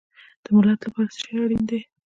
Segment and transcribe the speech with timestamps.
[0.43, 1.79] د ملت لپاره څه شی اړین دی؟